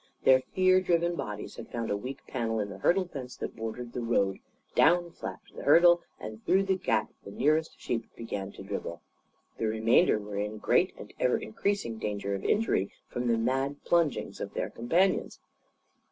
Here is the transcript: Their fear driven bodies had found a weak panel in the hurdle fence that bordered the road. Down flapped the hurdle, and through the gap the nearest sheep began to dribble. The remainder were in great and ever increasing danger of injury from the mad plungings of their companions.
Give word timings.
Their 0.23 0.41
fear 0.55 0.81
driven 0.81 1.15
bodies 1.15 1.57
had 1.57 1.67
found 1.71 1.91
a 1.91 1.95
weak 1.95 2.25
panel 2.25 2.59
in 2.59 2.69
the 2.71 2.79
hurdle 2.79 3.07
fence 3.07 3.35
that 3.35 3.55
bordered 3.55 3.93
the 3.93 4.01
road. 4.01 4.39
Down 4.73 5.11
flapped 5.11 5.53
the 5.55 5.61
hurdle, 5.61 6.01
and 6.19 6.43
through 6.43 6.63
the 6.63 6.75
gap 6.75 7.11
the 7.23 7.29
nearest 7.29 7.79
sheep 7.79 8.05
began 8.15 8.51
to 8.53 8.63
dribble. 8.63 9.03
The 9.59 9.67
remainder 9.67 10.17
were 10.17 10.39
in 10.39 10.57
great 10.57 10.95
and 10.97 11.13
ever 11.19 11.37
increasing 11.37 11.99
danger 11.99 12.33
of 12.33 12.43
injury 12.43 12.91
from 13.09 13.27
the 13.27 13.37
mad 13.37 13.75
plungings 13.83 14.41
of 14.41 14.55
their 14.55 14.71
companions. 14.71 15.39